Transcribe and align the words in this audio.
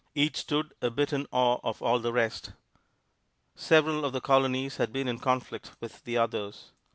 Each 0.15 0.37
stood 0.37 0.73
a 0.81 0.89
bit 0.89 1.13
in 1.13 1.27
awe 1.29 1.59
of 1.63 1.79
all 1.83 1.99
the 1.99 2.11
rest. 2.11 2.53
Several 3.55 4.03
of 4.03 4.13
the 4.13 4.19
Colonies 4.19 4.77
had 4.77 4.91
been 4.91 5.07
in 5.07 5.19
conflict 5.19 5.73
with 5.79 6.03
the 6.05 6.17
others. 6.17 6.71